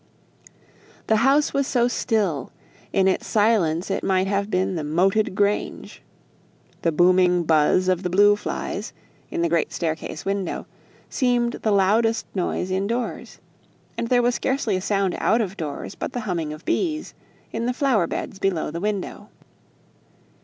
The 1.05 1.17
house 1.17 1.53
was 1.53 1.67
so 1.67 1.87
still, 1.87 2.51
in 2.91 3.07
its 3.07 3.27
silence 3.27 3.91
it 3.91 4.03
might 4.03 4.25
have 4.25 4.49
been 4.49 4.73
the 4.73 4.83
"moated 4.83 5.35
grange;" 5.35 6.01
the 6.81 6.91
booming 6.91 7.43
buzz 7.43 7.87
of 7.87 8.01
the 8.01 8.09
blue 8.09 8.35
flies, 8.35 8.93
in 9.29 9.43
the 9.43 9.47
great 9.47 9.71
staircase 9.71 10.25
window, 10.25 10.65
seemed 11.07 11.53
the 11.61 11.71
loudest 11.71 12.25
noise 12.33 12.71
in 12.71 12.87
doors. 12.87 13.37
And 13.95 14.07
there 14.07 14.23
was 14.23 14.33
scarcely 14.33 14.75
a 14.75 14.81
sound 14.81 15.13
out 15.19 15.39
of 15.39 15.55
doors 15.55 15.93
but 15.93 16.13
the 16.13 16.21
humming 16.21 16.51
of 16.51 16.65
bees, 16.65 17.13
in 17.51 17.67
the 17.67 17.73
flower 17.73 18.07
beds 18.07 18.39
below 18.39 18.71
the 18.71 18.79
window. 18.81 19.29